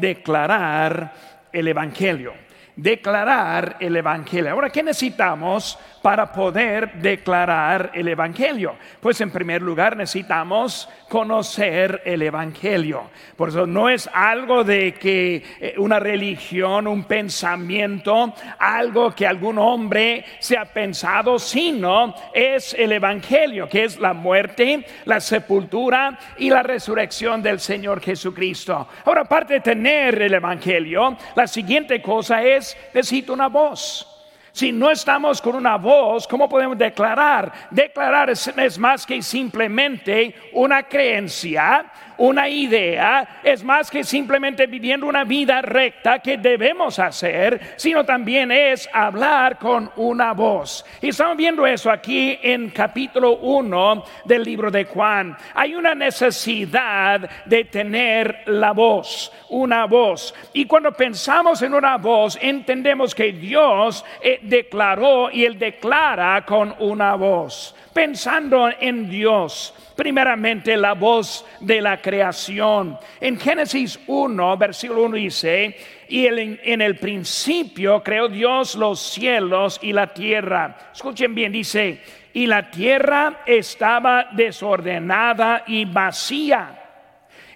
[0.00, 1.12] declarar
[1.52, 2.32] el Evangelio.
[2.82, 4.50] Declarar el Evangelio.
[4.50, 8.76] Ahora, ¿qué necesitamos para poder declarar el Evangelio?
[9.00, 13.10] Pues en primer lugar necesitamos conocer el Evangelio.
[13.36, 19.58] Por eso no es algo de que eh, una religión, un pensamiento, algo que algún
[19.58, 26.48] hombre se ha pensado, sino es el Evangelio, que es la muerte, la sepultura y
[26.48, 28.88] la resurrección del Señor Jesucristo.
[29.04, 34.06] Ahora, aparte de tener el Evangelio, la siguiente cosa es, necesito una voz.
[34.52, 37.52] Si no estamos con una voz, ¿cómo podemos declarar?
[37.70, 45.24] Declarar es, más que simplemente una creencia, una idea, es más que simplemente viviendo una
[45.24, 50.84] vida recta que debemos hacer, sino también es hablar con una voz.
[51.00, 55.34] Y estamos viendo eso aquí en capítulo 1 del libro de Juan.
[55.54, 60.34] Hay una necesidad de tener la voz, una voz.
[60.52, 66.74] Y cuando pensamos en una voz, entendemos que Dios eh, declaró y Él declara con
[66.80, 67.74] una voz.
[67.94, 72.98] Pensando en Dios primeramente la voz de la creación.
[73.20, 75.76] En Génesis 1, versículo 1 dice,
[76.08, 80.90] y en el principio creó Dios los cielos y la tierra.
[80.92, 82.00] Escuchen bien, dice,
[82.32, 86.76] y la tierra estaba desordenada y vacía.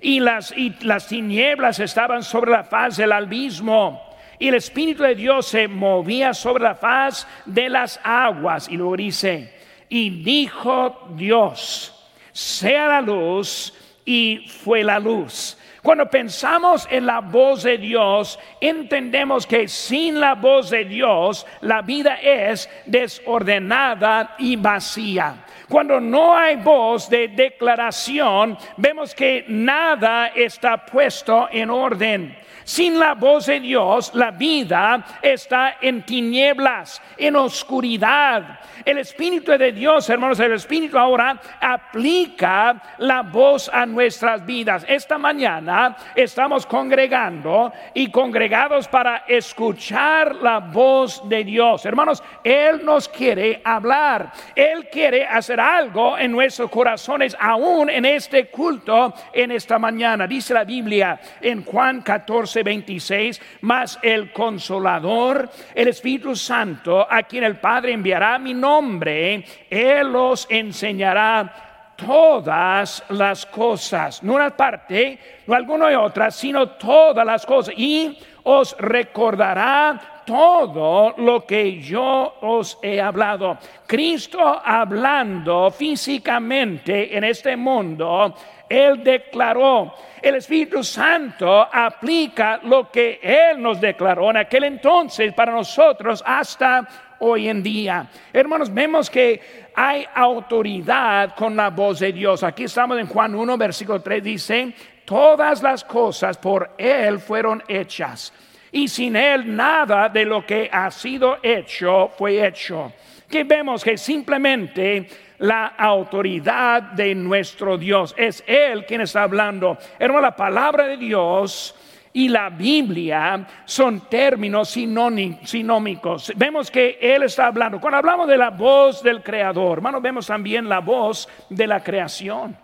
[0.00, 4.14] Y las, y las tinieblas estaban sobre la faz del abismo.
[4.38, 8.68] Y el Espíritu de Dios se movía sobre la faz de las aguas.
[8.68, 9.54] Y luego dice,
[9.88, 11.93] y dijo Dios,
[12.34, 13.72] sea la luz
[14.04, 15.56] y fue la luz.
[15.82, 21.82] Cuando pensamos en la voz de Dios, entendemos que sin la voz de Dios la
[21.82, 25.44] vida es desordenada y vacía.
[25.68, 32.34] Cuando no hay voz de declaración, vemos que nada está puesto en orden.
[32.64, 38.58] Sin la voz de Dios, la vida está en tinieblas, en oscuridad.
[38.84, 44.84] El Espíritu de Dios, hermanos, el Espíritu ahora aplica la voz a nuestras vidas.
[44.88, 51.84] Esta mañana estamos congregando y congregados para escuchar la voz de Dios.
[51.84, 54.32] Hermanos, Él nos quiere hablar.
[54.54, 60.26] Él quiere hacer algo en nuestros corazones, aún en este culto, en esta mañana.
[60.26, 67.44] Dice la Biblia en Juan 14 26, más el consolador, el Espíritu Santo, a quien
[67.44, 75.54] el Padre enviará mi nombre, Él los enseñará todas las cosas, no una parte, no
[75.54, 82.78] alguna y otra, sino todas las cosas, y os recordará todo lo que yo os
[82.82, 83.58] he hablado.
[83.86, 88.34] Cristo hablando físicamente en este mundo
[88.74, 89.94] él declaró.
[90.20, 96.88] El Espíritu Santo aplica lo que Él nos declaró en aquel entonces para nosotros hasta
[97.18, 98.06] hoy en día.
[98.32, 102.42] Hermanos, vemos que hay autoridad con la voz de Dios.
[102.42, 104.74] Aquí estamos en Juan 1, versículo 3, dice,
[105.04, 108.32] todas las cosas por Él fueron hechas.
[108.72, 112.92] Y sin Él nada de lo que ha sido hecho fue hecho.
[113.28, 115.06] Que vemos que simplemente
[115.38, 118.14] la autoridad de nuestro Dios.
[118.16, 119.78] Es Él quien está hablando.
[119.98, 121.74] Hermano, la palabra de Dios
[122.12, 126.32] y la Biblia son términos sinómicos.
[126.36, 127.80] Vemos que Él está hablando.
[127.80, 132.63] Cuando hablamos de la voz del Creador, hermano, vemos también la voz de la creación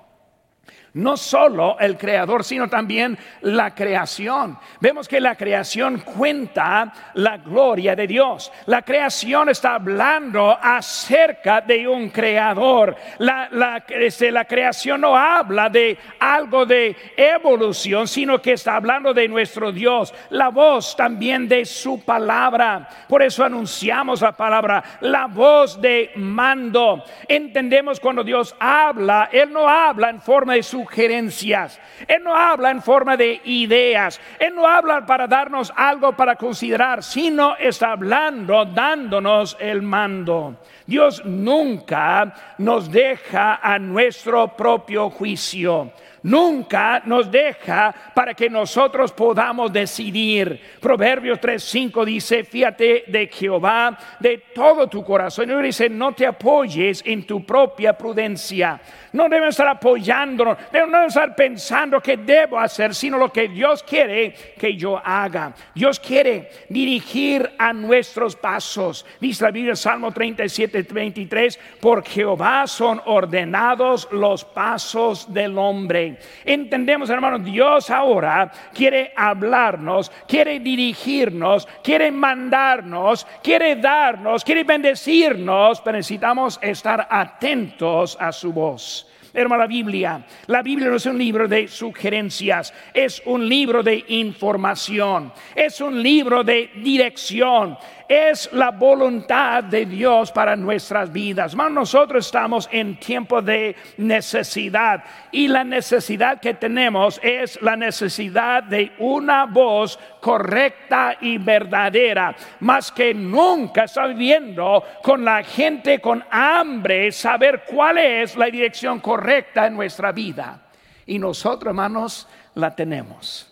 [0.94, 4.58] no solo el creador, sino también la creación.
[4.80, 8.52] Vemos que la creación cuenta la gloria de Dios.
[8.66, 12.96] La creación está hablando acerca de un creador.
[13.18, 19.14] La, la, este, la creación no habla de algo de evolución, sino que está hablando
[19.14, 20.12] de nuestro Dios.
[20.30, 22.88] La voz también de su palabra.
[23.08, 27.04] Por eso anunciamos la palabra, la voz de mando.
[27.28, 31.80] Entendemos cuando Dios habla, Él no habla en forma de su sugerencias.
[32.06, 34.20] Él no habla en forma de ideas.
[34.38, 40.56] Él no habla para darnos algo para considerar, sino está hablando, dándonos el mando.
[40.86, 49.72] Dios nunca nos deja a nuestro propio juicio nunca nos deja para que nosotros podamos
[49.72, 50.60] decidir.
[50.80, 55.50] Proverbios 3:5 dice, fíjate de Jehová de todo tu corazón.
[55.50, 58.80] Y dice, no te apoyes en tu propia prudencia.
[59.12, 64.32] No debemos estar apoyándonos, debemos estar pensando que debo hacer, sino lo que Dios quiere
[64.56, 65.52] que yo haga.
[65.74, 69.04] Dios quiere dirigir a nuestros pasos.
[69.20, 76.18] Dice la Biblia, Salmo 37, 23, por Jehová son ordenados los pasos del hombre.
[76.44, 85.96] Entendemos, hermanos, Dios ahora quiere hablarnos, quiere dirigirnos, quiere mandarnos, quiere darnos, quiere bendecirnos, pero
[85.96, 88.99] necesitamos estar atentos a su voz.
[89.32, 94.04] Hermano, la Biblia, la Biblia no es un libro de sugerencias, es un libro de
[94.08, 97.78] información, es un libro de dirección,
[98.10, 101.54] es la voluntad de Dios para nuestras vidas.
[101.54, 108.90] nosotros estamos en tiempo de necesidad y la necesidad que tenemos es la necesidad de
[108.98, 112.34] una voz correcta y verdadera.
[112.58, 118.98] Más que nunca está viviendo con la gente con hambre saber cuál es la dirección
[118.98, 120.60] correcta en nuestra vida.
[121.06, 122.26] Y nosotros, hermanos,
[122.56, 123.49] la tenemos.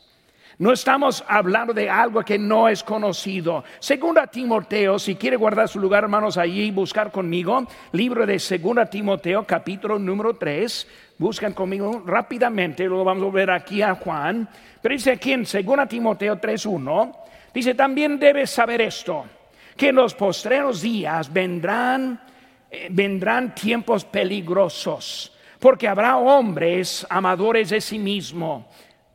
[0.58, 3.62] No estamos hablando de algo que no es conocido.
[3.78, 9.46] Segunda Timoteo, si quiere guardar su lugar, hermanos, allí buscar conmigo, libro de Segunda Timoteo,
[9.46, 10.88] capítulo número 3.
[11.16, 14.48] Buscan conmigo rápidamente, luego vamos a ver aquí a Juan.
[14.82, 17.16] Pero dice aquí en Segunda Timoteo 3.1,
[17.54, 19.26] dice, también debes saber esto,
[19.76, 22.20] que en los postreros días vendrán,
[22.68, 28.68] eh, vendrán tiempos peligrosos, porque habrá hombres amadores de sí mismo,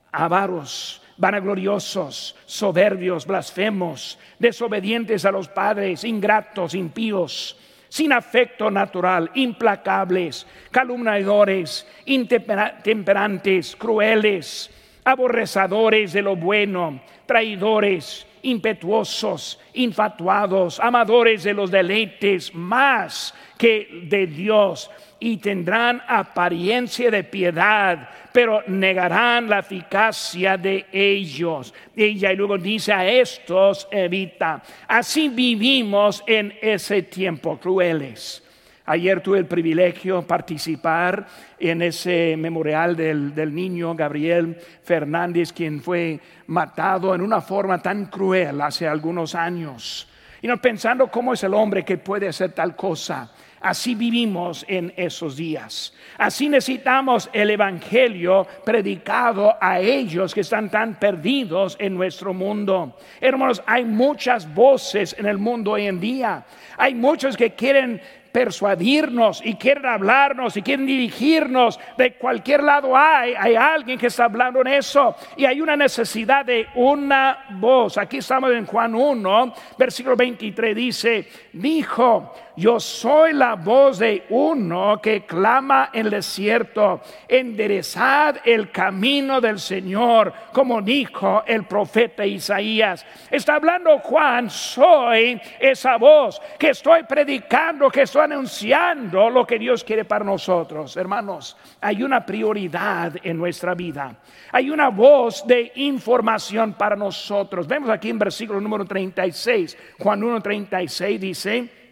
[0.09, 7.57] avaros vanagloriosos, soberbios, blasfemos, desobedientes a los padres, ingratos, impíos,
[7.89, 14.71] sin afecto natural, implacables, calumniadores, intemperantes, crueles,
[15.03, 24.89] aborrecedores de lo bueno, traidores, impetuosos, infatuados, amadores de los deleites más que de Dios
[25.19, 31.73] y tendrán apariencia de piedad, pero negarán la eficacia de ellos.
[31.95, 34.61] Ella y luego dice a estos evita.
[34.87, 38.43] Así vivimos en ese tiempo crueles.
[38.85, 41.25] Ayer tuve el privilegio de participar
[41.57, 48.07] en ese memorial del, del, niño Gabriel Fernández, quien fue matado en una forma tan
[48.07, 50.09] cruel hace algunos años.
[50.41, 53.31] Y no pensando cómo es el hombre que puede hacer tal cosa.
[53.63, 55.93] Así vivimos en esos días.
[56.17, 62.97] Así necesitamos el Evangelio predicado a ellos que están tan perdidos en nuestro mundo.
[63.21, 66.43] Hermanos, hay muchas voces en el mundo hoy en día.
[66.77, 68.01] Hay muchos que quieren
[68.33, 71.79] persuadirnos y quieren hablarnos y quieren dirigirnos.
[71.97, 75.15] De cualquier lado hay, hay alguien que está hablando en eso.
[75.37, 77.97] Y hay una necesidad de una voz.
[77.97, 84.99] Aquí estamos en Juan 1, versículo 23, dice, dijo, yo soy la voz de uno
[85.01, 93.05] que clama en el desierto, enderezad el camino del Señor, como dijo el profeta Isaías.
[93.31, 99.83] Está hablando Juan, soy esa voz que estoy predicando, que estoy anunciando lo que Dios
[99.83, 100.95] quiere para nosotros.
[100.95, 104.15] Hermanos, hay una prioridad en nuestra vida.
[104.51, 107.67] Hay una voz de información para nosotros.
[107.67, 111.82] Vemos aquí en versículo número 36, Juan 1.36 dice,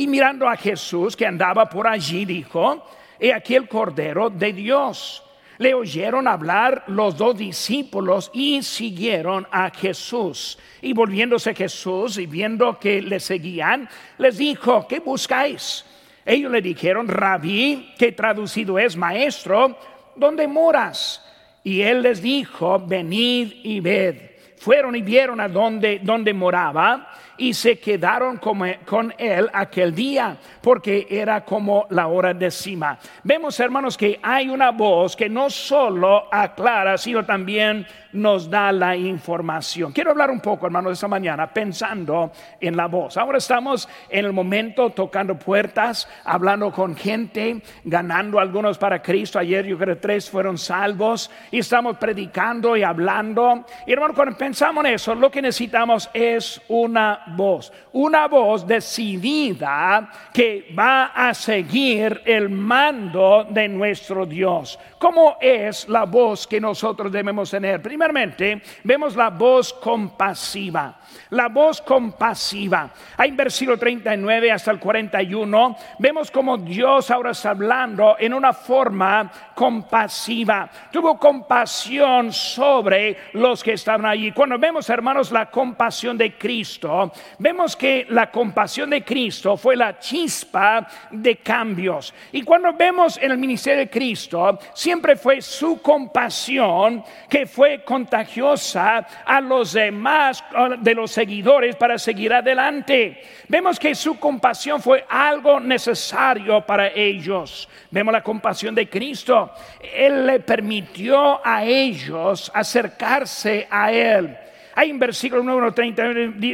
[0.00, 2.86] y mirando a Jesús que andaba por allí, dijo,
[3.18, 5.22] he aquí el Cordero de Dios.
[5.58, 10.58] Le oyeron hablar los dos discípulos y siguieron a Jesús.
[10.80, 15.84] Y volviéndose Jesús y viendo que le seguían, les dijo, ¿qué buscáis?
[16.24, 19.76] Ellos le dijeron, rabí, que traducido es maestro,
[20.16, 21.22] ¿dónde moras?
[21.62, 24.16] Y él les dijo, venid y ved.
[24.56, 27.06] Fueron y vieron a dónde moraba
[27.40, 32.98] y se quedaron con, él aquel día porque era como la hora décima.
[33.24, 38.94] Vemos, hermanos, que hay una voz que no solo aclara, sino también nos da la
[38.94, 39.92] información.
[39.92, 42.30] Quiero hablar un poco, hermanos, esta mañana pensando
[42.60, 43.16] en la voz.
[43.16, 49.38] Ahora estamos en el momento tocando puertas, hablando con gente, ganando algunos para Cristo.
[49.38, 53.64] Ayer yo creo tres fueron salvos y estamos predicando y hablando.
[53.86, 60.10] Y hermano, cuando pensamos en eso, lo que necesitamos es una voz, una voz decidida
[60.32, 64.78] que va a seguir el mando de nuestro Dios.
[64.98, 67.80] ¿Cómo es la voz que nosotros debemos tener?
[67.80, 70.99] Primeramente, vemos la voz compasiva.
[71.30, 72.90] La voz compasiva.
[73.16, 78.52] Hay en versículo 39 hasta el 41, vemos como Dios ahora está hablando en una
[78.52, 80.68] forma compasiva.
[80.90, 84.32] Tuvo compasión sobre los que estaban allí.
[84.32, 89.98] Cuando vemos, hermanos, la compasión de Cristo, vemos que la compasión de Cristo fue la
[89.98, 92.12] chispa de cambios.
[92.32, 99.06] Y cuando vemos en el ministerio de Cristo, siempre fue su compasión que fue contagiosa
[99.24, 100.42] a los demás
[100.80, 103.20] de los seguidores para seguir adelante.
[103.46, 107.68] Vemos que su compasión fue algo necesario para ellos.
[107.90, 109.50] Vemos la compasión de Cristo.
[109.94, 114.34] Él le permitió a ellos acercarse a Él.
[114.74, 116.08] Hay un versículo número 30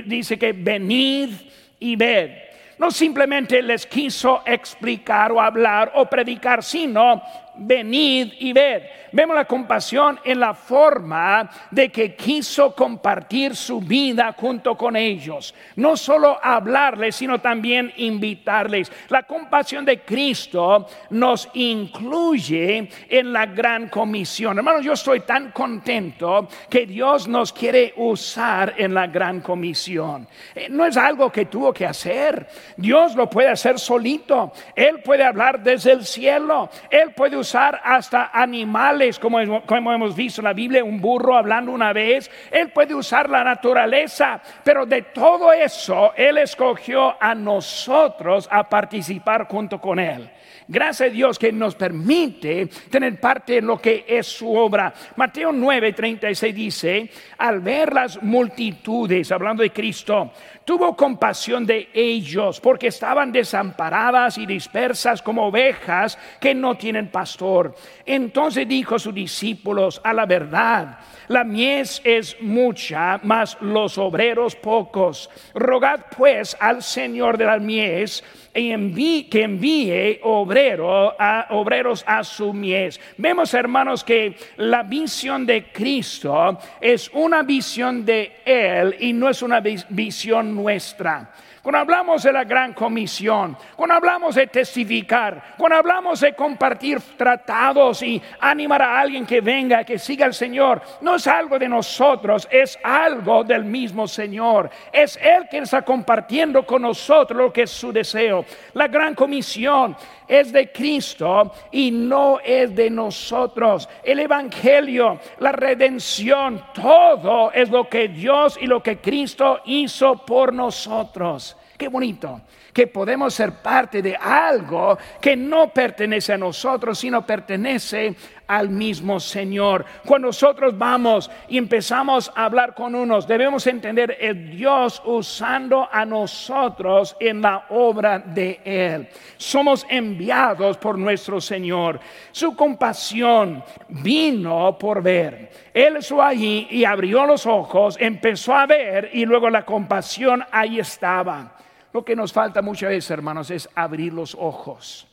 [0.04, 1.30] dice que venid
[1.78, 2.30] y ved.
[2.78, 7.22] No simplemente les quiso explicar o hablar o predicar, sino
[7.58, 8.82] venid y ved.
[9.12, 15.54] Vemos la compasión en la forma de que quiso compartir su vida junto con ellos.
[15.76, 18.92] No solo hablarles, sino también invitarles.
[19.08, 24.58] La compasión de Cristo nos incluye en la gran comisión.
[24.58, 30.28] Hermanos, yo estoy tan contento que Dios nos quiere usar en la gran comisión.
[30.54, 32.46] Eh, no es algo que tuvo que hacer.
[32.76, 34.52] Dios lo puede hacer solito.
[34.74, 36.68] Él puede hablar desde el cielo.
[36.90, 41.72] Él puede usar hasta animales, como, como hemos visto en la Biblia, un burro hablando
[41.72, 42.30] una vez.
[42.50, 49.46] Él puede usar la naturaleza, pero de todo eso, Él escogió a nosotros a participar
[49.48, 50.30] junto con Él.
[50.68, 54.92] Gracias a Dios que nos permite tener parte en lo que es su obra.
[55.14, 60.32] Mateo 9, 36 dice, al ver las multitudes, hablando de Cristo,
[60.66, 67.74] tuvo compasión de ellos porque estaban desamparadas y dispersas como ovejas que no tienen pastor.
[68.04, 74.56] Entonces dijo a sus discípulos, a la verdad, la mies es mucha, mas los obreros
[74.56, 75.30] pocos.
[75.54, 78.24] Rogad pues al Señor de la mies
[78.56, 81.14] que envíe obrero
[81.50, 82.98] obreros a su mies.
[83.18, 89.42] Vemos, hermanos, que la visión de Cristo es una visión de Él y no es
[89.42, 91.30] una visión nuestra.
[91.66, 98.04] Cuando hablamos de la gran comisión, cuando hablamos de testificar, cuando hablamos de compartir tratados
[98.04, 102.46] y animar a alguien que venga, que siga al Señor, no es algo de nosotros,
[102.52, 104.70] es algo del mismo Señor.
[104.92, 108.44] Es Él quien está compartiendo con nosotros lo que es su deseo.
[108.74, 109.96] La gran comisión
[110.28, 113.88] es de Cristo y no es de nosotros.
[114.04, 120.52] El Evangelio, la redención, todo es lo que Dios y lo que Cristo hizo por
[120.52, 121.55] nosotros.
[121.76, 122.40] Qué bonito
[122.72, 128.14] que podemos ser parte de algo que no pertenece a nosotros, sino pertenece
[128.46, 129.84] al mismo Señor.
[130.04, 136.04] Cuando nosotros vamos y empezamos a hablar con unos, debemos entender el Dios usando a
[136.04, 139.08] nosotros en la obra de Él.
[139.38, 141.98] Somos enviados por nuestro Señor.
[142.30, 145.50] Su compasión vino por ver.
[145.72, 150.78] Él estuvo allí y abrió los ojos, empezó a ver y luego la compasión ahí
[150.78, 151.55] estaba.
[151.96, 155.06] Lo que nos falta muchas veces, hermanos, es abrir los ojos.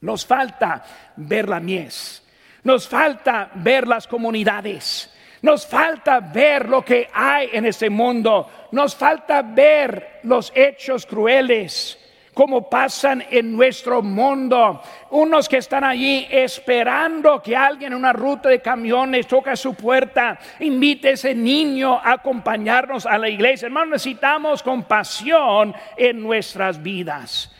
[0.00, 0.82] Nos falta
[1.16, 2.26] ver la mies.
[2.64, 5.12] Nos falta ver las comunidades.
[5.42, 8.50] Nos falta ver lo que hay en este mundo.
[8.72, 11.98] Nos falta ver los hechos crueles
[12.38, 14.80] como pasan en nuestro mundo.
[15.10, 20.38] Unos que están allí esperando que alguien en una ruta de camiones toque su puerta,
[20.60, 23.66] invite a ese niño a acompañarnos a la iglesia.
[23.66, 27.52] Hermanos, necesitamos compasión en nuestras vidas.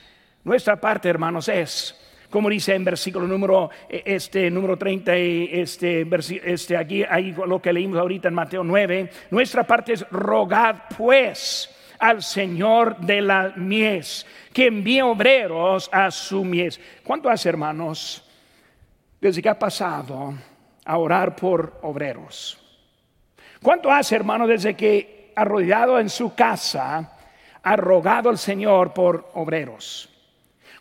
[0.45, 1.97] Nuestra parte, hermanos, es
[2.31, 6.07] como dice en versículo número e, este número 30 este
[6.45, 11.75] este aquí ahí lo que leímos ahorita en Mateo 9 nuestra parte es rogad pues
[11.99, 16.81] al Señor de la mies, que envíe obreros a su mies.
[17.05, 18.25] ¿Cuánto hace, hermanos,
[19.21, 20.35] desde que ha pasado
[20.85, 22.59] a orar por obreros?
[23.63, 27.13] ¿Cuánto hace, hermano, desde que ha rodeado en su casa,
[27.63, 30.09] ha rogado al Señor por obreros?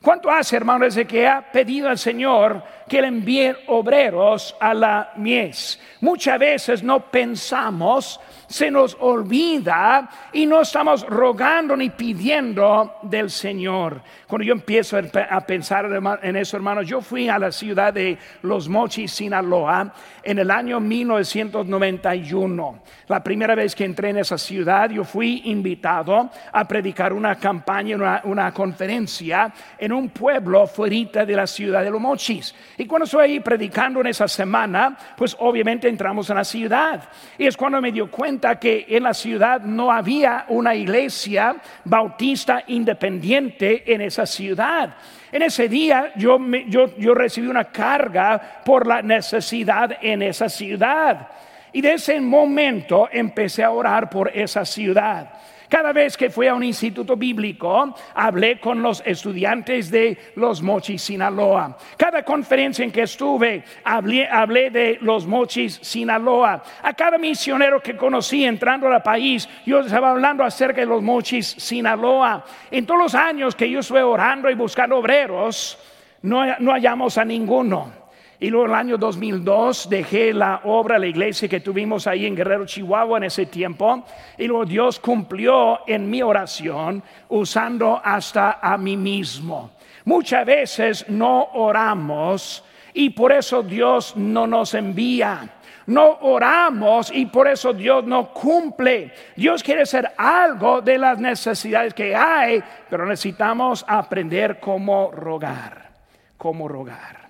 [0.02, 5.12] ¿Cuánto hace, hermano, desde que ha pedido al Señor que le envíe obreros a la
[5.18, 5.80] mies?
[6.02, 14.02] Muchas veces no pensamos se nos olvida y no estamos rogando ni pidiendo del Señor.
[14.26, 15.88] Cuando yo empiezo a pensar
[16.24, 20.80] en eso, hermanos, yo fui a la ciudad de Los Mochis, Sinaloa, en el año
[20.80, 22.80] 1991.
[23.08, 27.96] La primera vez que entré en esa ciudad, yo fui invitado a predicar una campaña,
[27.96, 32.56] una, una conferencia en un pueblo fuera de la ciudad de Los Mochis.
[32.80, 37.10] Y cuando estoy ahí predicando en esa semana, pues obviamente entramos en la ciudad.
[37.36, 41.56] Y es cuando me dio cuenta que en la ciudad no había una iglesia
[41.86, 44.96] bautista independiente en esa ciudad.
[45.32, 51.30] En ese día yo, yo, yo recibí una carga por la necesidad en esa ciudad.
[51.74, 55.32] Y de ese momento empecé a orar por esa ciudad.
[55.70, 61.02] Cada vez que fui a un instituto bíblico, hablé con los estudiantes de los Mochis,
[61.02, 61.78] Sinaloa.
[61.98, 66.64] Cada conferencia en que estuve, hablé, hablé de los Mochis, Sinaloa.
[66.82, 71.48] A cada misionero que conocí entrando al país, yo estaba hablando acerca de los Mochis,
[71.58, 72.46] Sinaloa.
[72.72, 75.78] En todos los años que yo estuve orando y buscando obreros,
[76.22, 78.07] no, no hallamos a ninguno.
[78.40, 82.68] Y luego el año 2002 dejé la obra, la iglesia que tuvimos ahí en Guerrero,
[82.68, 84.06] Chihuahua en ese tiempo.
[84.38, 89.72] Y luego Dios cumplió en mi oración usando hasta a mí mismo.
[90.06, 92.64] Muchas veces no oramos
[92.94, 95.50] y por eso Dios no nos envía.
[95.88, 99.14] No oramos y por eso Dios no cumple.
[99.36, 105.90] Dios quiere hacer algo de las necesidades que hay, pero necesitamos aprender cómo rogar,
[106.38, 107.27] cómo rogar.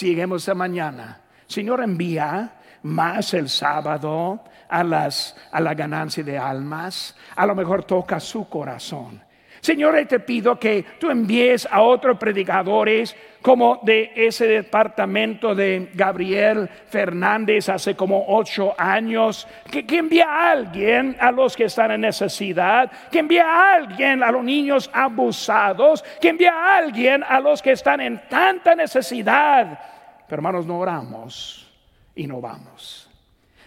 [0.00, 2.52] Lleguemos esta mañana, Señor, envía
[2.82, 8.48] más el sábado a, las, a la ganancia de almas, a lo mejor toca su
[8.48, 9.22] corazón.
[9.60, 16.68] Señor, te pido que tú envíes a otros predicadores como de ese departamento de Gabriel
[16.88, 22.02] Fernández hace como ocho años, que, que envíe a alguien a los que están en
[22.02, 27.62] necesidad, que envíe a alguien a los niños abusados, que envíe a alguien a los
[27.62, 29.78] que están en tanta necesidad.
[30.26, 31.70] Pero hermanos, no oramos
[32.14, 33.07] y no vamos.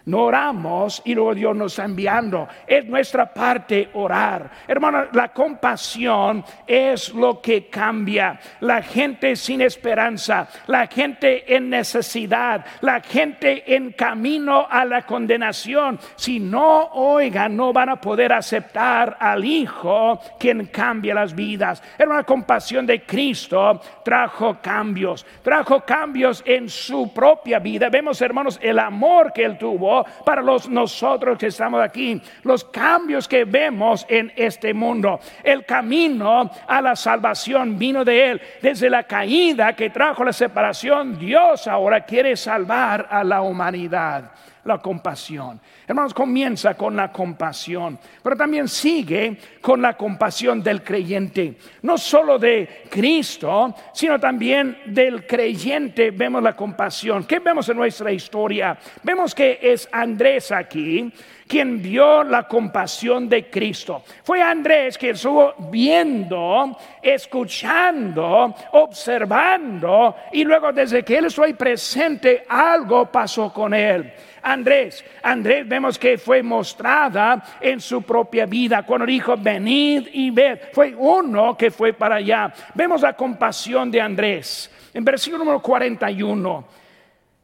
[0.05, 2.48] No oramos y luego Dios nos está enviando.
[2.65, 4.50] Es nuestra parte orar.
[4.67, 8.39] Hermano, la compasión es lo que cambia.
[8.62, 16.00] La gente sin esperanza, la gente en necesidad, la gente en camino a la condenación.
[16.15, 21.84] Si no oigan, no van a poder aceptar al Hijo quien cambia las vidas.
[21.98, 25.25] Hermano, la compasión de Cristo trajo cambios.
[25.43, 27.89] Trajo cambios en su propia vida.
[27.89, 29.90] Vemos, hermanos, el amor que Él tuvo
[30.25, 35.19] para los nosotros que estamos aquí, los cambios que vemos en este mundo.
[35.43, 38.41] El camino a la salvación vino de Él.
[38.62, 44.31] Desde la caída que trajo la separación, Dios ahora quiere salvar a la humanidad
[44.65, 45.60] la compasión.
[45.88, 51.58] Hermanos, comienza con la compasión, pero también sigue con la compasión del creyente.
[51.82, 57.25] No solo de Cristo, sino también del creyente vemos la compasión.
[57.25, 58.77] ¿Qué vemos en nuestra historia?
[59.03, 61.12] Vemos que es Andrés aquí
[61.51, 64.03] quien vio la compasión de Cristo.
[64.24, 73.11] Fue Andrés quien estuvo viendo, escuchando, observando y luego desde que él estuvo presente algo
[73.11, 74.14] pasó con él.
[74.44, 75.03] Andrés.
[75.24, 80.57] Andrés vemos que fue mostrada en su propia vida cuando dijo, venid y ved.
[80.72, 82.53] Fue uno que fue para allá.
[82.74, 84.72] Vemos la compasión de Andrés.
[84.94, 86.66] En versículo número 41,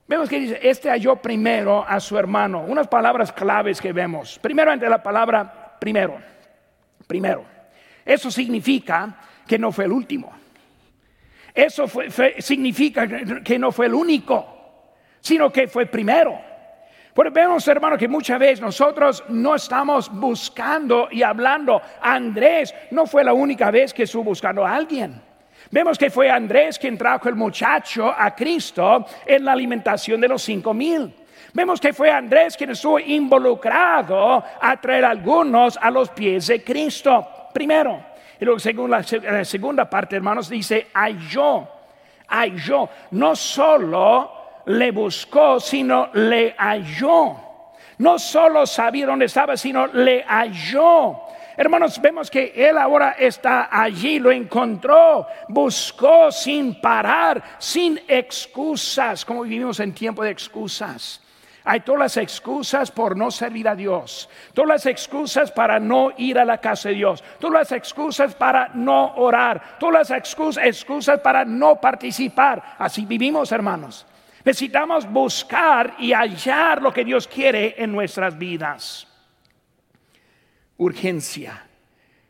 [0.08, 2.62] vemos que dice, este halló primero a su hermano.
[2.62, 4.40] Unas palabras claves que vemos.
[4.40, 6.20] Primero ante la palabra primero.
[7.06, 7.46] Primero.
[8.06, 10.34] Eso significa que no fue el último.
[11.54, 11.86] Eso
[12.40, 13.08] significa
[13.44, 16.40] que no fue el único, sino que fue primero.
[17.18, 21.82] Porque vemos, hermano, que muchas veces nosotros no estamos buscando y hablando.
[22.00, 25.20] Andrés no fue la única vez que estuvo buscando a alguien.
[25.70, 30.42] Vemos que fue Andrés quien trajo el muchacho a Cristo en la alimentación de los
[30.42, 31.14] cinco mil.
[31.54, 37.50] Vemos que fue Andrés quien estuvo involucrado a traer algunos a los pies de Cristo.
[37.54, 38.06] Primero.
[38.40, 41.68] Y luego, según la, la segunda parte, hermanos, dice, ay yo.
[43.12, 47.36] No solo le buscó, sino le halló.
[48.00, 51.22] No solo sabía dónde estaba, sino le halló.
[51.60, 59.42] Hermanos, vemos que él ahora está allí, lo encontró, buscó sin parar, sin excusas, como
[59.42, 61.20] vivimos en tiempo de excusas.
[61.64, 66.38] Hay todas las excusas por no servir a Dios, todas las excusas para no ir
[66.38, 71.20] a la casa de Dios, todas las excusas para no orar, todas las excusas, excusas
[71.22, 72.76] para no participar.
[72.78, 74.06] Así vivimos, hermanos.
[74.46, 79.08] Necesitamos buscar y hallar lo que Dios quiere en nuestras vidas.
[80.78, 81.64] Urgencia.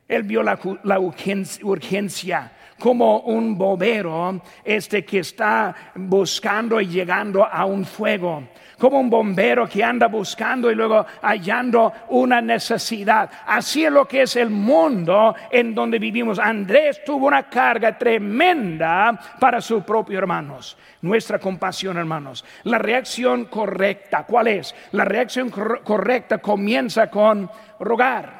[0.07, 0.57] Él vio la,
[0.99, 8.43] urgencia, como un bobero este que está buscando y llegando a un fuego
[8.77, 13.29] como un bombero que anda buscando y luego hallando una necesidad.
[13.45, 16.39] Así es lo que es el mundo en donde vivimos.
[16.39, 20.77] Andrés tuvo una carga tremenda para sus propios hermanos.
[21.01, 22.45] Nuestra compasión, hermanos.
[22.63, 24.75] La reacción correcta, ¿cuál es?
[24.91, 28.36] La reacción correcta comienza con rogar,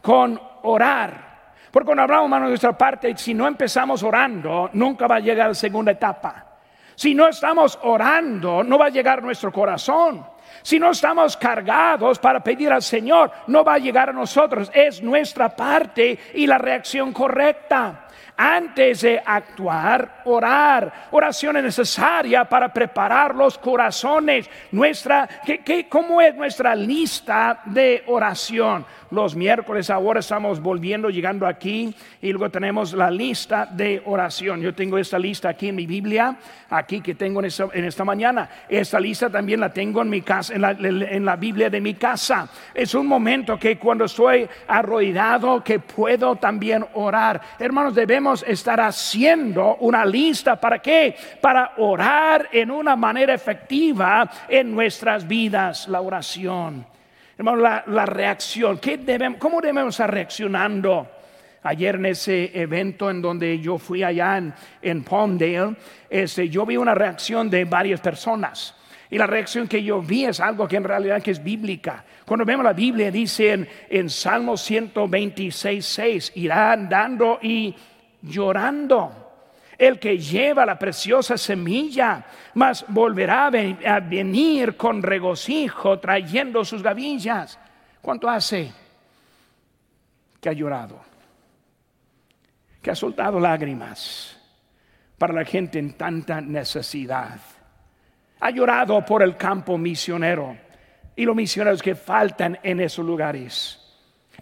[0.00, 1.30] con orar.
[1.70, 5.46] Porque cuando hablamos, hermanos, de nuestra parte, si no empezamos orando, nunca va a llegar
[5.46, 6.46] a la segunda etapa.
[6.94, 10.26] Si no estamos orando, no va a llegar nuestro corazón.
[10.62, 14.70] Si no estamos cargados para pedir al Señor, no va a llegar a nosotros.
[14.74, 18.06] Es nuestra parte y la reacción correcta
[18.40, 21.08] antes de actuar, orar.
[21.10, 24.48] Oración es necesaria para preparar los corazones.
[24.72, 28.86] Nuestra, ¿qué, cómo es nuestra lista de oración?
[29.10, 34.60] Los miércoles ahora estamos volviendo, llegando aquí y luego tenemos la lista de oración.
[34.62, 36.36] Yo tengo esta lista aquí en mi Biblia,
[36.70, 38.48] aquí que tengo en esta, mañana.
[38.68, 41.94] Esta lista también la tengo en mi casa, en la, en la Biblia de mi
[41.94, 42.48] casa.
[42.72, 47.40] Es un momento que cuando estoy arrollado, que puedo también orar.
[47.58, 50.60] Hermanos, debemos estar haciendo una lista.
[50.60, 51.14] ¿Para qué?
[51.40, 56.86] Para orar en una manera efectiva en nuestras vidas, la oración.
[57.36, 61.08] Hermano, la, reacción, ¿qué debemos, ¿cómo debemos estar reaccionando?
[61.62, 64.42] Ayer en ese evento en donde yo fui allá
[64.82, 65.74] en, Palmdale,
[66.08, 68.74] este, yo vi una reacción de varias personas.
[69.10, 72.04] Y la reacción que yo vi es algo que en realidad que es bíblica.
[72.24, 77.74] Cuando vemos la Biblia dice en, en Salmo 126, 6, irá andando y
[78.22, 79.30] llorando
[79.78, 87.58] el que lleva la preciosa semilla, mas volverá a venir con regocijo trayendo sus gavillas.
[88.02, 88.70] ¿Cuánto hace
[90.38, 91.00] que ha llorado?
[92.82, 94.38] Que ha soltado lágrimas
[95.16, 97.40] para la gente en tanta necesidad.
[98.40, 100.58] Ha llorado por el campo misionero
[101.16, 103.89] y los misioneros que faltan en esos lugares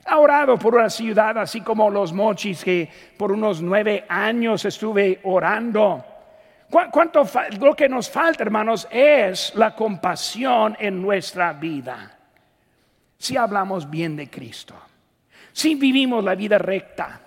[0.08, 5.20] ha orado por una ciudad así como los mochis que por unos nueve años estuve
[5.24, 6.04] orando.
[6.70, 7.26] ¿Cuánto
[7.60, 12.16] lo que nos falta, hermanos, es la compasión en nuestra vida?
[13.16, 14.74] Si hablamos bien de Cristo,
[15.52, 17.20] si vivimos la vida recta,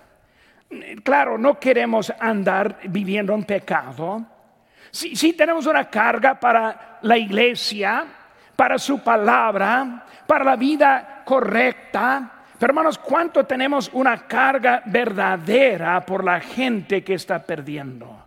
[1.02, 4.24] claro, no queremos andar viviendo en pecado.
[4.90, 8.06] Si, si tenemos una carga para la iglesia,
[8.54, 16.40] para su palabra, para la vida correcta, hermanos, ¿cuánto tenemos una carga verdadera por la
[16.40, 18.26] gente que está perdiendo?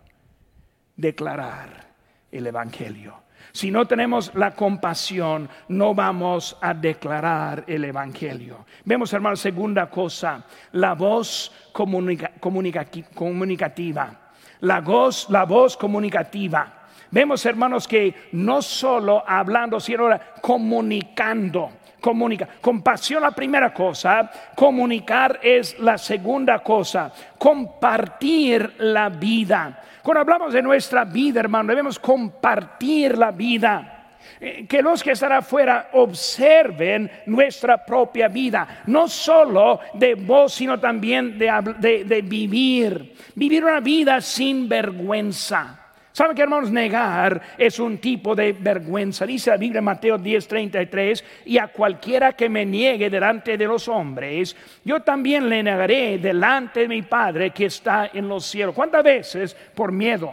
[0.96, 1.86] Declarar
[2.30, 3.22] el Evangelio.
[3.52, 8.66] Si no tenemos la compasión, no vamos a declarar el Evangelio.
[8.84, 14.32] Vemos, hermanos, segunda cosa, la voz comunicativa.
[14.60, 16.72] La voz, la voz comunicativa.
[17.10, 20.08] Vemos, hermanos, que no solo hablando, sino
[20.42, 22.48] comunicando comunica.
[22.60, 29.82] Compasión la primera cosa, comunicar es la segunda cosa, compartir la vida.
[30.02, 33.92] Cuando hablamos de nuestra vida, hermano, debemos compartir la vida.
[34.40, 40.78] Eh, que los que están afuera observen nuestra propia vida, no solo de voz, sino
[40.78, 45.85] también de, de vivir, vivir una vida sin vergüenza.
[46.16, 46.70] ¿Saben que hermanos?
[46.70, 49.26] Negar es un tipo de vergüenza.
[49.26, 54.56] Dice la Biblia Mateo 10:33, y a cualquiera que me niegue delante de los hombres,
[54.82, 58.74] yo también le negaré delante de mi Padre que está en los cielos.
[58.74, 60.32] ¿Cuántas veces por miedo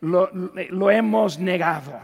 [0.00, 2.00] lo, lo hemos negado?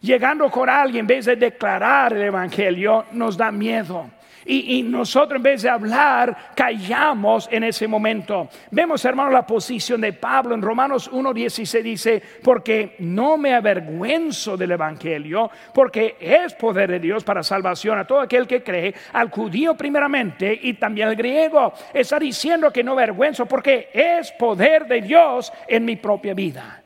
[0.00, 4.08] Llegando con alguien, en vez de declarar el Evangelio, nos da miedo.
[4.44, 8.48] Y, nosotros en vez de hablar, callamos en ese momento.
[8.70, 14.72] Vemos, hermano, la posición de Pablo en Romanos 1.16 dice, porque no me avergüenzo del
[14.72, 19.76] Evangelio, porque es poder de Dios para salvación a todo aquel que cree, al judío
[19.76, 21.72] primeramente y también al griego.
[21.92, 26.82] Está diciendo que no avergüenzo porque es poder de Dios en mi propia vida.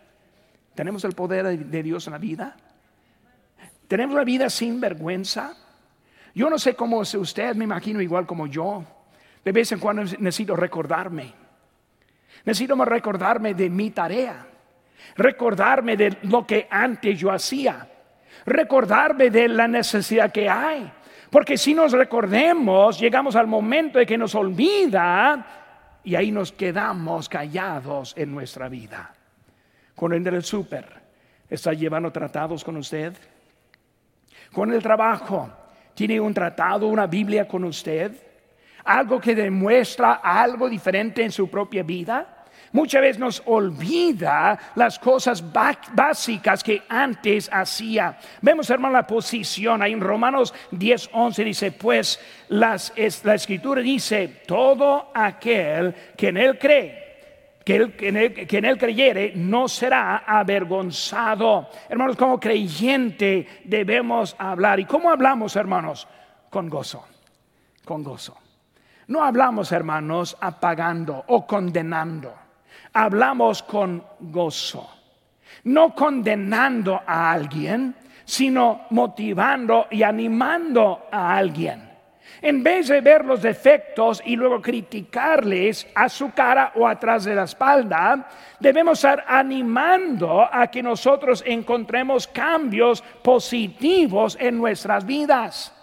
[0.75, 2.57] ¿Tenemos el poder de Dios en la vida?
[3.89, 5.55] ¿Tenemos la vida sin vergüenza?
[6.37, 8.85] Yo no sé cómo es usted, me imagino igual como yo.
[9.43, 11.33] De vez en cuando necesito recordarme.
[12.45, 14.47] Necesito recordarme de mi tarea.
[15.17, 17.89] Recordarme de lo que antes yo hacía.
[18.45, 20.93] Recordarme de la necesidad que hay.
[21.31, 27.31] Porque si nos recordemos, llegamos al momento de que nos olvida y ahí nos quedamos
[27.31, 29.11] callados en nuestra vida.
[29.95, 30.85] Con el del súper,
[31.49, 33.15] ¿está llevando tratados con usted?
[34.53, 35.51] Con el trabajo,
[35.97, 38.13] ¿Tiene un tratado, una Biblia con usted?
[38.85, 42.45] ¿Algo que demuestra algo diferente en su propia vida?
[42.73, 45.43] Muchas veces nos olvida las cosas
[45.95, 48.19] básicas que antes hacía.
[48.43, 52.93] Vemos, hermano, la posición ahí en Romanos 10, 11 dice, pues las,
[53.25, 57.06] la escritura dice, todo aquel que en él cree
[57.67, 61.69] que, en él, creyere no será avergonzado.
[61.89, 64.79] Hermanos, como creyente debemos hablar.
[64.79, 66.07] ¿Y cómo hablamos, hermanos?
[66.49, 67.05] Con gozo,
[67.85, 68.39] con gozo.
[69.09, 72.33] No hablamos, hermanos, apagando o condenando.
[72.93, 74.89] Hablamos con gozo.
[75.65, 81.86] No condenando a alguien, sino motivando y animando a alguien.
[82.47, 87.35] En vez de ver los defectos y luego criticarles a su cara o atrás de
[87.35, 88.29] la espalda,
[88.61, 95.76] debemos estar animando a que nosotros encontremos cambios positivos en nuestras vidas.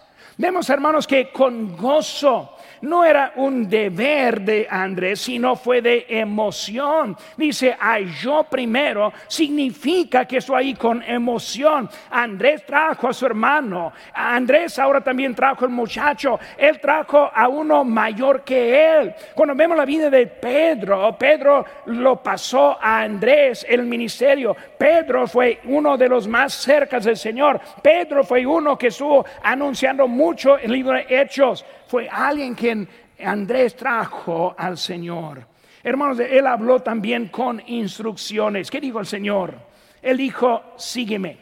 [0.44, 7.16] Vemos, hermanos, que con gozo no era un deber de Andrés, sino fue de emoción.
[7.38, 7.78] Dice,
[8.22, 11.90] yo primero, significa que estoy ahí con emoción.
[12.12, 17.86] Andrés trajo a su hermano, Andrés ahora también trajo al muchacho, él trajo a uno
[17.86, 19.16] mayor que él.
[19.34, 24.58] Cuando vemos la vida de Pedro, Pedro lo pasó a Andrés el ministerio.
[24.78, 27.62] Pedro fue uno de los más cercas del Señor.
[27.82, 32.88] Pedro fue uno que estuvo anunciando mucho el libro de Hechos fue alguien quien
[33.24, 35.48] Andrés trajo al Señor.
[35.84, 38.72] Hermanos, él habló también con instrucciones.
[38.72, 39.56] ¿Qué dijo el Señor?
[40.02, 41.38] Él dijo, sígueme,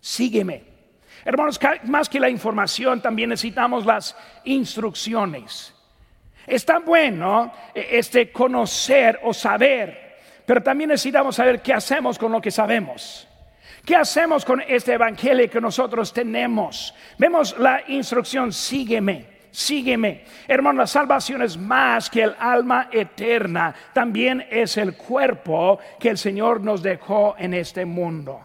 [0.00, 0.64] sígueme.
[1.24, 5.74] Hermanos, más que la información, también necesitamos las instrucciones.
[6.46, 12.40] Está bueno e, este conocer o saber, pero también necesitamos saber qué hacemos con lo
[12.40, 13.26] que sabemos.
[13.84, 16.94] ¿Qué hacemos con este evangelio que nosotros tenemos?
[17.18, 20.24] Vemos la instrucción, sígueme sígueme.
[20.48, 26.18] Hermano, la salvación es más que el alma eterna, también es el cuerpo que el
[26.18, 28.40] Señor nos dejó en este mundo.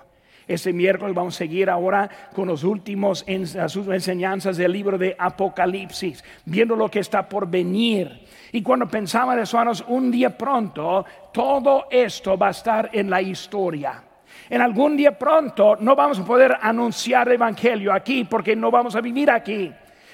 [0.48, 6.76] Este miércoles vamos a seguir ahora con los últimos enseñanzas del libro de Apocalipsis, viendo
[6.76, 8.26] lo que está por venir.
[8.52, 14.04] Y cuando pensamos hermanos, un día pronto, todo esto va a estar en la historia.
[14.50, 18.96] En algún día pronto no vamos a poder anunciar el Evangelio aquí porque no vamos
[18.96, 19.72] a vivir aquí.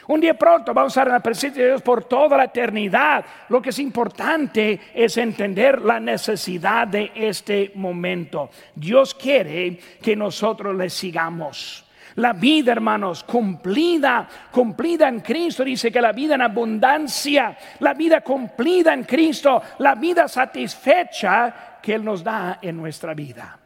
[0.08, 3.26] Un día pronto vamos a estar en la presencia de Dios por toda la eternidad.
[3.50, 8.52] Lo que es importante es entender la necesidad de este momento.
[8.76, 11.84] Dios quiere que nosotros le sigamos.
[12.16, 18.22] La vida, hermanos, cumplida, cumplida en Cristo, dice que la vida en abundancia, la vida
[18.22, 23.60] cumplida en Cristo, la vida satisfecha que Él nos da en nuestra vida.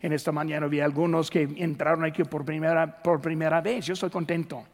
[0.00, 3.86] En esta mañana vi algunos que entraron aquí por primera, por primera vez.
[3.86, 4.64] Yo estoy contento.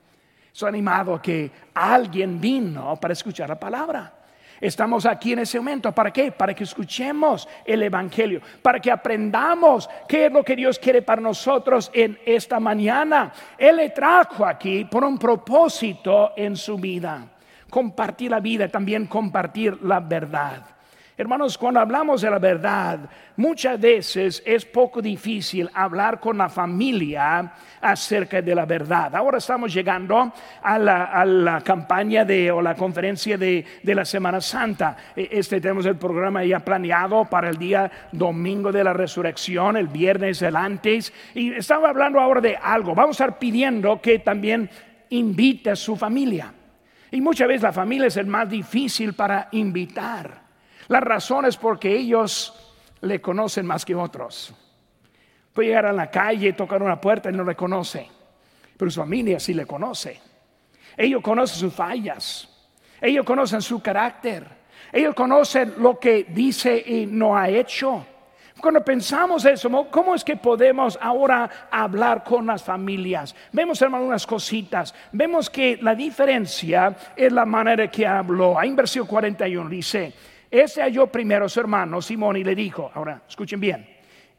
[0.53, 4.13] Soy animado que alguien vino para escuchar la palabra.
[4.61, 5.93] Estamos aquí en ese momento.
[5.93, 6.31] ¿Para qué?
[6.31, 11.21] Para que escuchemos el Evangelio, para que aprendamos qué es lo que Dios quiere para
[11.21, 13.33] nosotros en esta mañana.
[13.59, 17.27] Él le trajo aquí por un propósito en su vida.
[17.69, 20.74] Compartir la vida, también compartir la verdad.
[21.17, 22.99] Hermanos, cuando hablamos de la verdad,
[23.37, 29.15] muchas veces es poco difícil hablar con la familia acerca de la verdad.
[29.15, 34.97] Ahora estamos llegando a la, campaña de, o la conferencia de, de, la Semana Santa.
[35.15, 39.87] E, este tenemos el programa ya planeado para el día domingo de la resurrección, el
[39.87, 41.13] viernes del antes.
[41.33, 42.93] Y estamos hablando ahora de algo.
[42.93, 44.69] Vamos a estar pidiendo que también
[45.11, 46.53] invite a su familia.
[47.13, 50.44] Y muchas veces la familia es el más difícil para invitar.
[50.89, 52.55] La razón es porque ellos
[53.01, 54.55] le conocen más que otros.
[55.53, 58.09] Puede llegar a la calle, tocar una puerta y no le conoce,
[58.77, 60.21] pero su familia sí le conoce.
[60.97, 62.49] Ellos conocen sus fallas,
[63.01, 64.47] ellos conocen su carácter,
[64.93, 68.07] ellos conocen lo que dice y no ha hecho.
[68.61, 73.35] Cuando pensamos eso, ¿cómo es que podemos ahora hablar con las familias?
[73.53, 74.95] Vemos, hermano, unas cositas.
[75.13, 78.59] Vemos que la diferencia es la manera que habló.
[78.59, 80.15] Ahí en versículo 41 dice,
[80.63, 83.89] ese halló primero a su hermano Simón y le dijo, ahora escuchen bien,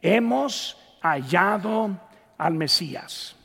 [0.02, 2.00] hemos hallado
[2.38, 3.36] al Mesías.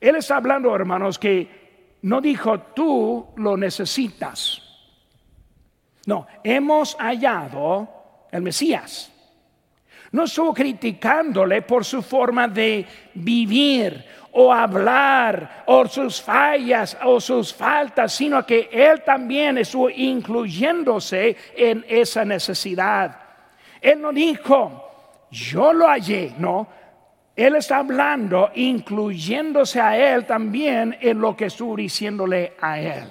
[0.00, 4.62] Él está hablando, hermanos, que no dijo tú lo necesitas.
[6.06, 7.88] No, hemos hallado
[8.30, 9.10] al Mesías.
[10.14, 17.52] No estuvo criticándole por su forma de vivir o hablar o sus fallas o sus
[17.52, 23.18] faltas, sino que Él también estuvo incluyéndose en esa necesidad.
[23.80, 26.68] Él no dijo, yo lo hallé, no.
[27.34, 33.08] Él está hablando, incluyéndose a Él también en lo que estuvo diciéndole a Él.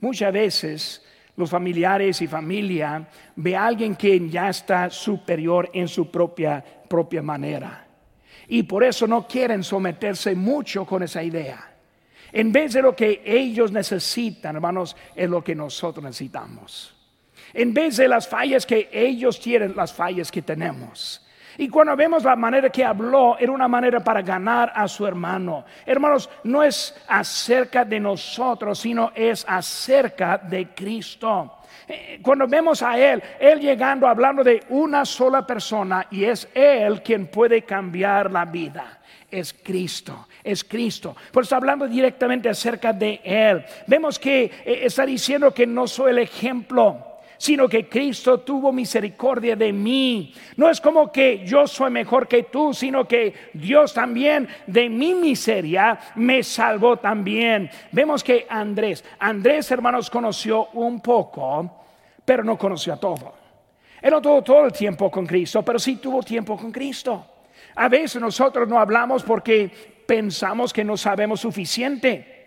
[0.00, 1.04] Muchas veces
[1.38, 7.22] los familiares y familia ve a alguien que ya está superior en su propia, propia
[7.22, 7.88] manera
[8.48, 11.70] y por eso no quieren someterse mucho con esa idea.
[12.32, 16.94] En vez de lo que ellos necesitan, hermanos, es lo que nosotros necesitamos.
[17.52, 21.26] En vez de las fallas que ellos tienen, las fallas que tenemos.
[21.60, 25.64] Y cuando vemos la manera que habló, era una manera para ganar a su hermano.
[25.84, 31.56] Hermanos, no es acerca de nosotros, sino es acerca de Cristo.
[31.88, 37.02] Eh, cuando vemos a Él, Él llegando hablando de una sola persona y es Él
[37.02, 39.00] quien puede cambiar la vida.
[39.30, 41.14] es Cristo, es Cristo.
[41.32, 43.64] Por eso hablando directamente acerca de Él.
[43.86, 49.56] Vemos que eh, está diciendo que no soy el ejemplo sino que Cristo tuvo misericordia
[49.56, 50.34] de mí.
[50.56, 55.14] No es como que yo soy mejor que tú, sino que Dios también de mi
[55.14, 57.70] miseria me salvó también.
[57.92, 61.84] Vemos que Andrés, Andrés hermanos conoció un poco,
[62.24, 63.34] pero no conoció a todo.
[64.02, 67.26] Él no tuvo todo el tiempo con Cristo, pero sí tuvo tiempo con Cristo.
[67.76, 69.70] A veces nosotros no hablamos porque
[70.06, 72.37] pensamos que no sabemos suficiente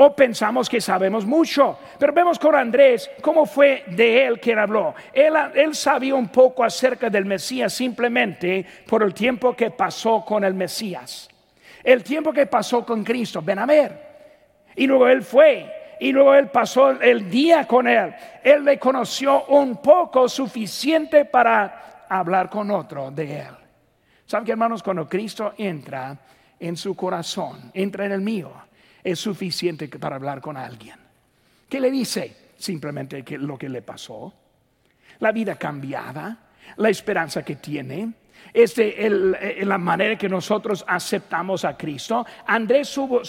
[0.00, 1.76] o pensamos que sabemos mucho.
[1.98, 4.94] Pero vemos con Andrés cómo fue de él quien habló.
[5.12, 10.54] Él, sabía un poco acerca del Mesías simplemente por el tiempo que pasó con el
[10.54, 11.28] Mesías.
[11.82, 14.08] El tiempo que pasó con Cristo, ven a ver.
[14.76, 18.14] Y luego él fue y luego él pasó el día con él.
[18.44, 23.56] Él le conoció un poco suficiente para hablar con otro de él.
[24.26, 24.80] ¿Saben que hermanos?
[24.80, 26.16] Cuando Cristo entra
[26.60, 28.52] en su corazón, entra en el mío,
[29.02, 30.96] es suficiente para hablar con alguien.
[31.68, 32.50] ¿Qué le dice?
[32.56, 34.32] Simplemente que lo que le pasó,
[35.20, 38.12] la vida cambiada, la esperanza que tiene,
[38.52, 42.26] es de la manera que nosotros aceptamos a Cristo.
[42.46, 43.22] Andrés supo,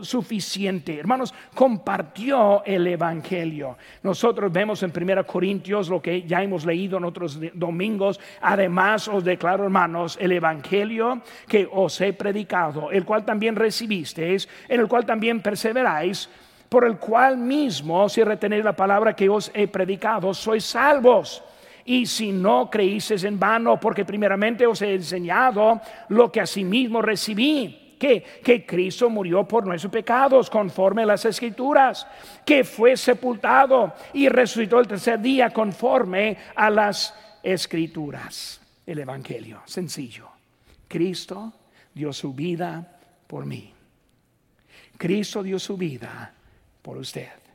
[0.00, 3.76] suficiente, hermanos, compartió el Evangelio.
[4.02, 8.20] Nosotros vemos en 1 Corintios lo que ya hemos leído en otros domingos.
[8.40, 14.80] Además os declaro, hermanos, el Evangelio que os he predicado, el cual también recibisteis, en
[14.80, 16.28] el cual también perseveráis
[16.68, 21.42] por el cual mismo, si retenéis la palabra que os he predicado, sois salvos
[21.86, 27.82] y si no creísteis en vano, porque primeramente os he enseñado lo que asimismo recibí.
[27.96, 32.06] Que, que Cristo murió por nuestros pecados conforme a las escrituras,
[32.44, 38.60] que fue sepultado y resucitó el tercer día conforme a las escrituras.
[38.84, 40.28] El Evangelio, sencillo.
[40.86, 41.54] Cristo
[41.94, 43.72] dio su vida por mí.
[44.98, 46.34] Cristo dio su vida
[46.82, 47.45] por usted.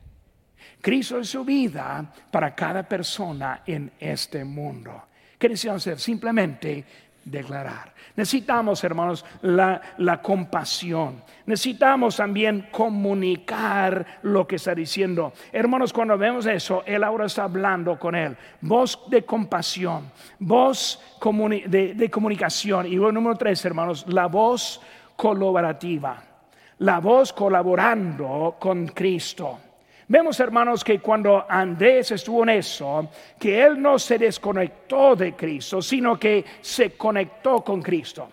[0.82, 5.04] Cristo es su vida para cada persona en este mundo.
[5.38, 6.00] ¿Qué necesitamos hacer?
[6.00, 6.86] Simplemente
[7.24, 7.94] declarar.
[8.16, 11.24] Necesitamos, hermanos, la, compasión.
[11.46, 15.34] Necesitamos también comunicar lo que está diciendo.
[15.52, 18.36] Hermanos, cuando vemos eso, Él ahora está hablando con Él.
[18.62, 21.00] Voz de compasión, voz
[21.68, 22.88] de, de comunicación.
[22.88, 24.82] Y bueno, número tres, hermanos, la voz
[25.16, 26.24] colaborativa.
[26.80, 29.60] La voz colaborando con Cristo.
[30.12, 33.08] Vemos, hermanos, que cuando Andrés estuvo en eso,
[33.40, 38.28] que él no se desconectó de Cristo, sino que se conectó con Cristo.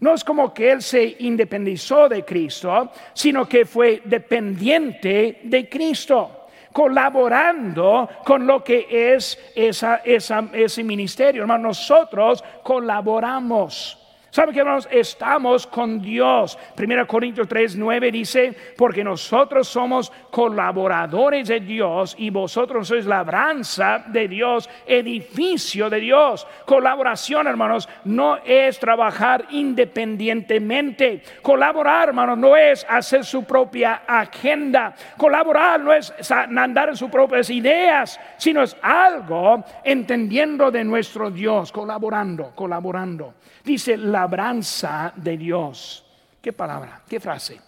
[0.00, 6.48] No es como que él se independizó de Cristo, sino que fue dependiente de Cristo
[6.70, 11.40] colaborando con lo que es ese ministerio.
[11.40, 14.01] Hermanos, nosotros colaboramos.
[14.32, 14.88] ¿Saben que hermanos?
[14.90, 16.58] Estamos con Dios.
[16.78, 24.04] 1 Corintios 3, 9 dice, porque nosotros somos colaboradores de Dios y vosotros sois labranza
[24.06, 26.46] de Dios, edificio de Dios.
[26.64, 31.22] Colaboración, hermanos, no es trabajar independientemente.
[31.42, 34.94] Colaborar, hermanos, no es hacer su propia agenda.
[35.18, 41.70] Colaborar no es andar en sus propias ideas, sino es algo entendiendo de nuestro Dios,
[41.70, 43.34] colaborando, colaborando.
[43.64, 46.04] Dice labranza de Dios.
[46.40, 47.02] ¿Qué palabra?
[47.08, 47.60] ¿Qué frase?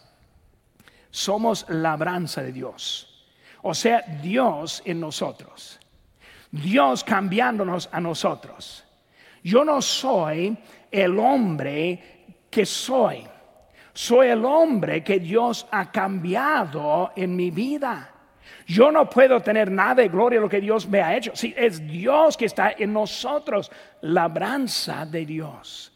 [1.11, 3.27] Somos labranza de Dios.
[3.63, 5.79] O sea, Dios en nosotros.
[6.51, 8.85] Dios cambiándonos a nosotros.
[9.43, 10.57] Yo no soy
[10.91, 13.27] el hombre que soy.
[13.93, 18.14] Soy el hombre que Dios ha cambiado en mi vida.
[18.67, 21.33] Yo no puedo tener nada de gloria lo que Dios me ha hecho.
[21.35, 25.93] Si es Dios que está en nosotros, labranza de Dios.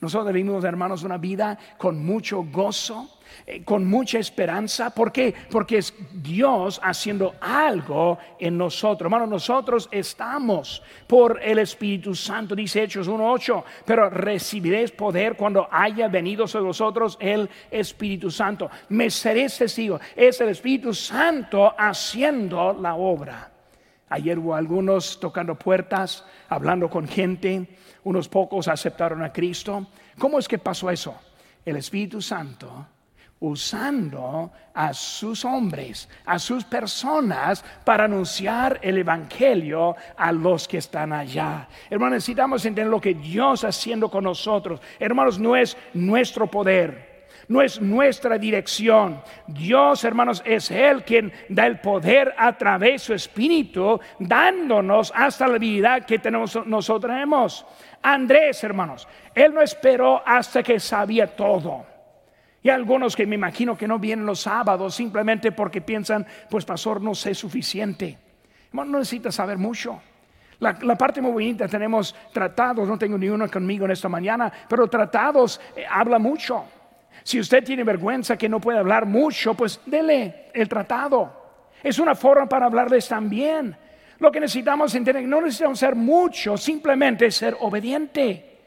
[0.00, 4.90] Nosotros vivimos, hermanos, una vida con mucho gozo, eh, con mucha esperanza.
[4.90, 5.34] ¿Por qué?
[5.50, 9.06] Porque es Dios haciendo algo en nosotros.
[9.06, 16.08] Hermanos, nosotros estamos por el Espíritu Santo, dice Hechos 1.8, pero recibiréis poder cuando haya
[16.08, 18.70] venido sobre vosotros el Espíritu Santo.
[18.88, 20.00] Me seréis testigo.
[20.16, 23.50] Es el Espíritu Santo haciendo la obra.
[24.08, 27.66] Ayer hubo algunos tocando puertas, hablando con gente,
[28.04, 29.86] unos pocos aceptaron a Cristo.
[30.18, 31.18] ¿Cómo es que pasó eso?
[31.64, 32.86] El Espíritu Santo
[33.42, 41.12] usando a sus hombres, a sus personas para anunciar el Evangelio a los que están
[41.12, 41.68] allá.
[41.90, 44.80] Hermanos, necesitamos entender lo que Dios está haciendo con nosotros.
[44.98, 47.12] Hermanos, no es nuestro poder
[47.48, 49.20] no es nuestra dirección.
[49.46, 55.48] Dios, hermanos, es Él quien da el poder a través de su Espíritu, dándonos hasta
[55.48, 57.66] la vida que tenemos, nosotros tenemos.
[58.00, 61.91] Andrés, hermanos, Él no esperó hasta que sabía todo.
[62.62, 67.00] Y algunos que me imagino que no vienen los sábados simplemente porque piensan, pues pastor,
[67.00, 68.18] no sé suficiente.
[68.72, 70.00] no necesitas saber mucho.
[70.60, 74.86] La, parte muy bonita, tenemos tratados, no tengo ni uno conmigo en esta mañana, pero
[74.86, 76.64] tratados eh, habla mucho.
[77.24, 81.32] Si usted tiene vergüenza que no puede hablar mucho, pues dele el tratado.
[81.82, 83.76] Es una forma para hablarles también.
[84.20, 88.60] Lo que necesitamos entender, no necesitamos ser mucho, simplemente ser obediente.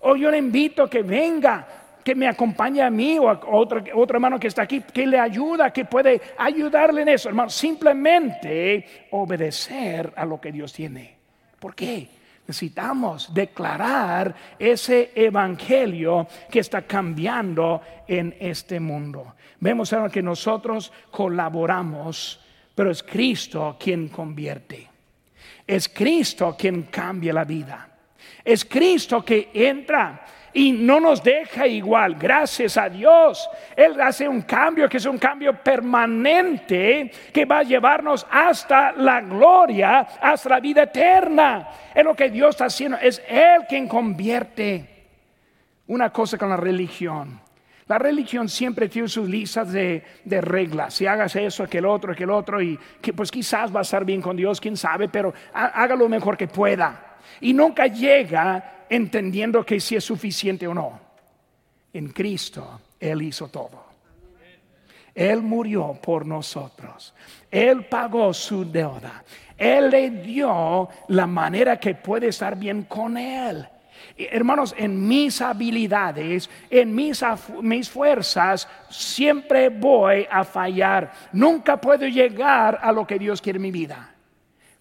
[0.00, 1.66] O yo le invito a que venga,
[2.06, 5.18] que me acompañe a mí o a otro, otro hermano que está aquí, que le
[5.18, 7.50] ayuda, que puede ayudarle en eso, hermano.
[7.50, 11.16] Simplemente obedecer a lo que Dios tiene.
[11.58, 12.08] ¿Por qué?
[12.46, 19.34] Necesitamos declarar ese evangelio que está cambiando en este mundo.
[19.58, 22.40] Vemos ahora que nosotros colaboramos
[22.76, 24.86] pero es Cristo quien convierte.
[25.66, 27.88] Es Cristo quien cambia la vida.
[28.44, 30.24] Es Cristo que entra
[30.56, 33.46] y no nos deja igual, gracias a Dios.
[33.76, 39.20] Él hace un cambio que es un cambio permanente que va a llevarnos hasta la
[39.20, 41.68] gloria, hasta la vida eterna.
[41.94, 45.04] Es lo que Dios está haciendo, es Él quien convierte.
[45.88, 47.38] Una cosa con la religión.
[47.86, 50.94] La religión siempre tiene sus listas de, reglas.
[50.94, 54.22] Si hagas eso, aquel otro, aquel otro, y que pues quizás va a estar bien
[54.22, 57.18] con Dios, quién sabe, pero haga lo mejor que pueda.
[57.42, 61.00] Y nunca llega entendiendo que si es suficiente o no.
[61.92, 63.86] En Cristo, Él hizo todo.
[65.14, 67.14] Él murió por nosotros.
[67.50, 69.24] Él pagó su deuda.
[69.56, 73.66] Él le dio la manera que puede estar bien con Él.
[74.18, 77.24] Hermanos, en mis habilidades, en mis,
[77.62, 81.12] mis fuerzas, siempre voy a fallar.
[81.32, 84.14] Nunca puedo llegar a lo que Dios quiere en mi vida.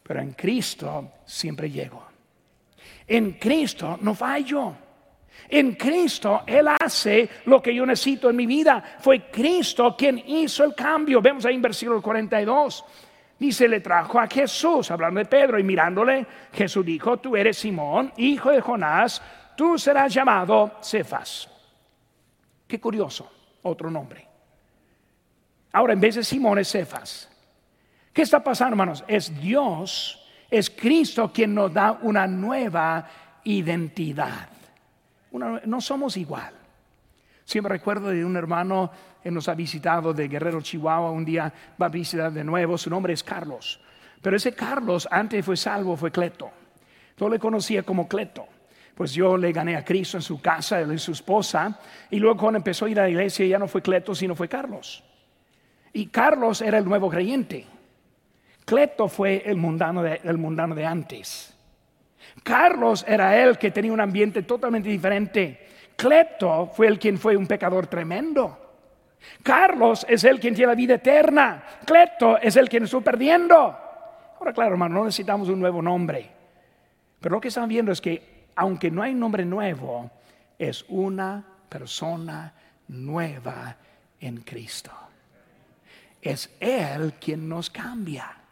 [0.04, 2.15] Pero en Cristo siempre llego.
[3.08, 4.76] En Cristo no fallo.
[5.50, 8.84] En Cristo Él hace lo que yo necesito en mi vida.
[9.00, 11.22] Fue Cristo quien hizo el cambio.
[11.22, 12.84] Vemos ahí en versículo 42.
[13.38, 18.14] Dice, le trajo a Jesús, hablando de Pedro, y mirándole, Jesús dijo, tú eres Simón,
[18.16, 19.22] hijo de Jonás,
[19.58, 21.50] tú serás llamado Cefas.
[22.66, 23.30] Qué curioso,
[23.64, 24.26] otro nombre.
[25.74, 27.30] Ahora, en vez de Simón es Cefas.
[28.14, 29.04] ¿Qué está pasando, hermanos?
[29.06, 33.08] Es Dios, es Cristo quien nos da una nueva
[33.44, 34.50] identidad.
[35.32, 36.54] no somos igual.
[37.46, 38.92] Siempre recuerdo de un hermano
[39.22, 42.90] que nos ha visitado de Guerrero, Chihuahua, un día va a visitar de nuevo, su
[42.90, 43.80] nombre es Carlos.
[44.22, 46.52] Pero ese Carlos antes fue salvo, fue Cleto.
[47.18, 48.48] Yo le conocía como Cleto.
[48.96, 51.80] Pues yo le gané a Cristo en su casa, y su esposa,
[52.10, 54.48] y luego cuando empezó a ir a la iglesia ya no fue Cleto, sino fue
[54.48, 55.04] Carlos.
[55.92, 57.66] Y Carlos era el nuevo creyente.
[58.66, 61.56] Cleto fue el mundano de, el mundano de antes.
[62.44, 67.48] Carlos era él que tenía un ambiente totalmente diferente Cleto fue el quien fue un
[67.48, 68.62] pecador tremendo.
[69.42, 71.64] Carlos es el quien tiene la vida eterna.
[71.86, 73.56] Cleto es el quien está perdiendo.
[73.56, 76.30] Ahora, claro, hermano, no necesitamos un nuevo nombre.
[77.20, 80.12] Pero lo que están viendo es que, aunque no hay nombre nuevo,
[80.60, 82.54] es una persona
[82.90, 83.78] nueva
[84.20, 84.92] en Cristo.
[86.22, 88.45] Es Él quien nos cambia.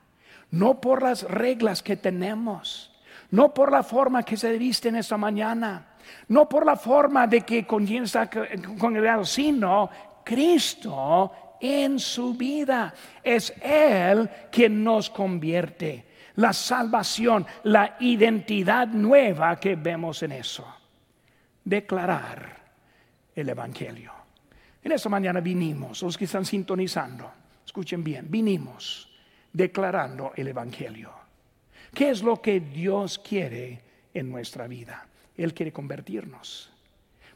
[0.54, 2.91] No por las reglas que tenemos,
[3.32, 5.93] no por la forma que se viste en esta mañana
[6.28, 7.66] no por la forma de que
[8.04, 8.30] está
[8.78, 9.89] congregado, sino
[10.24, 12.93] Cristo en su vida.
[13.24, 16.12] Es Él quien nos convierte.
[16.36, 20.66] La salvación, la identidad nueva que vemos en eso.
[21.64, 22.64] Declarar
[23.36, 24.12] el Evangelio.
[24.84, 27.32] En esta mañana vinimos, los que están sintonizando,
[27.66, 29.12] escuchen bien, vinimos
[29.54, 31.12] declarando el Evangelio.
[31.93, 33.82] ¿Qué es lo que Dios quiere
[34.14, 35.08] en nuestra vida?
[35.38, 36.72] Él quiere convertirnos.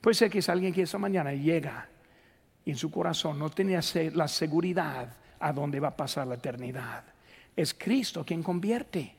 [0.01, 1.87] Puede ser que es alguien que esa mañana llega
[2.65, 3.79] y en su corazón no tiene
[4.13, 7.03] la seguridad a dónde va a pasar la eternidad.
[7.55, 9.15] Es Cristo quien convierte.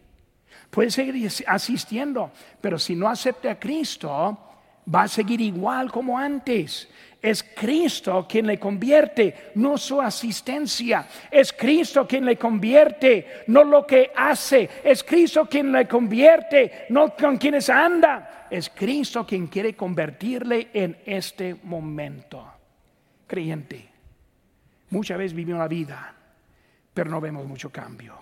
[0.71, 4.48] Puede seguir asistiendo, pero si no acepta a Cristo,
[4.93, 6.89] va a seguir igual como antes.
[7.21, 11.07] Es Cristo quien le convierte, no su asistencia.
[11.31, 14.69] Es Cristo quien le convierte, no lo que hace.
[14.85, 18.47] Es Cristo quien le convierte, no con quienes anda.
[18.49, 22.47] Es Cristo quien quiere convertirle en este momento.
[23.27, 23.89] Creyente,
[24.91, 26.15] muchas veces vivimos la vida,
[26.95, 28.17] pero no vemos mucho cambio.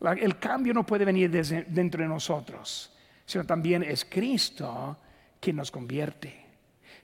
[0.00, 2.90] el cambio no puede venir desde, dentro de nosotros,
[3.26, 4.96] sino también es Cristo
[5.44, 6.46] quien nos convierte.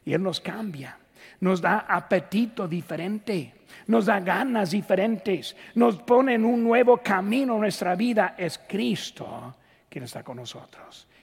[0.03, 0.97] Y Él nos cambia,
[1.41, 3.53] nos da apetito diferente,
[3.87, 8.35] nos da ganas diferentes, nos pone en un nuevo camino nuestra vida.
[8.39, 9.55] Es Cristo
[9.91, 11.07] quien está con nosotros.